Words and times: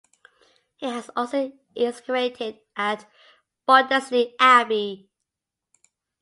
He 0.77 0.87
has 0.87 1.11
also 1.15 1.53
excavated 1.77 2.57
at 2.75 3.05
Bordesley 3.67 4.33
Abbey. 4.39 5.11